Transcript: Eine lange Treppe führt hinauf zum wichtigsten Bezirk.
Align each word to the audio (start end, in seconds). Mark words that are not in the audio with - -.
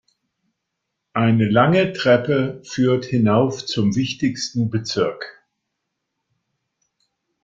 Eine 1.13 1.47
lange 1.47 1.93
Treppe 1.93 2.63
führt 2.65 3.05
hinauf 3.05 3.63
zum 3.67 3.95
wichtigsten 3.95 4.71
Bezirk. 4.71 5.43